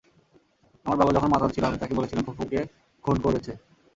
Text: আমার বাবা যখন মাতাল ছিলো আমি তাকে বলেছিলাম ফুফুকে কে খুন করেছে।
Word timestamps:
আমার 0.85 0.97
বাবা 0.99 1.11
যখন 1.15 1.29
মাতাল 1.31 1.49
ছিলো 1.55 1.65
আমি 1.67 1.77
তাকে 1.81 1.93
বলেছিলাম 1.97 2.23
ফুফুকে 2.27 2.49
কে 2.53 2.59
খুন 3.03 3.17
করেছে। 3.25 3.51